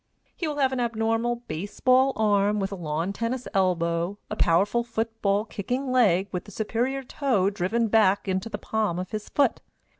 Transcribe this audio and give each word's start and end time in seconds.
He 0.35 0.47
will 0.47 0.55
have 0.57 0.71
an 0.73 0.79
abnormal 0.79 1.43
base 1.47 1.79
ball 1.79 2.11
arm 2.15 2.59
with 2.59 2.71
a 2.71 2.75
lawn 2.75 3.13
tennis 3.13 3.47
elbow, 3.53 4.17
a 4.31 4.35
powerful 4.35 4.83
foot 4.83 5.21
ball 5.21 5.45
kicking 5.45 5.91
leg 5.91 6.27
with 6.31 6.45
the 6.45 6.51
superior 6.51 7.03
toe 7.03 7.51
driven 7.51 7.87
back 7.87 8.27
into 8.27 8.49
the 8.49 8.57
palm 8.57 8.97
of 8.97 9.11
his 9.11 9.29
foot. 9.29 9.61